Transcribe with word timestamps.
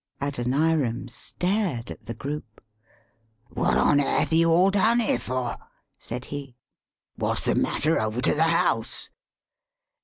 Adoniram 0.19 1.07
stared 1.07 1.91
at 1.91 2.07
the 2.07 2.15
group." 2.15 2.59
What 3.49 3.77
on 3.77 3.99
airth 3.99 4.33
you 4.33 4.49
all 4.49 4.71
down 4.71 4.99
here 4.99 5.19
for?" 5.19 5.59
said 5.99 6.25
he. 6.25 6.55
"What's 7.17 7.45
the 7.45 7.53
matter 7.53 7.99
over 7.99 8.19
to 8.19 8.33
the 8.33 8.45
house?" 8.49 9.11